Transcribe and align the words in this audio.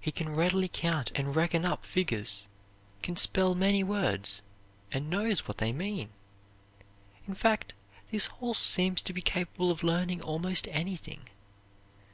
He 0.00 0.10
can 0.12 0.34
readily 0.34 0.66
count 0.68 1.12
and 1.14 1.36
reckon 1.36 1.66
up 1.66 1.84
figures, 1.84 2.48
can 3.02 3.16
spell 3.16 3.54
many 3.54 3.84
words, 3.84 4.40
and 4.90 5.10
knows 5.10 5.46
what 5.46 5.58
they 5.58 5.74
mean. 5.74 6.08
In 7.26 7.34
fact 7.34 7.74
this 8.10 8.24
horse 8.40 8.60
seems 8.60 9.02
to 9.02 9.12
be 9.12 9.20
capable 9.20 9.70
of 9.70 9.82
learning 9.82 10.22
almost 10.22 10.68
anything. 10.70 11.28